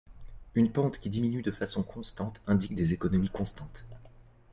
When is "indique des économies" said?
2.47-3.29